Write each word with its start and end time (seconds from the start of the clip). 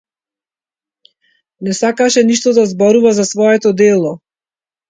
Не 1.67 1.73
сакаше 1.81 2.25
ниту 2.31 2.55
да 2.57 2.65
зборува 2.73 3.11
за 3.19 3.25
своето 3.33 3.73
дело. 3.83 4.19